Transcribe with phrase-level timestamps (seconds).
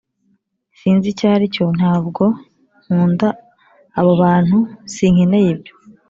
[0.79, 2.23] sinzi icyo aricyontabwo
[2.83, 3.27] nkunda
[3.99, 5.73] abo bantusinkeneye ibyo.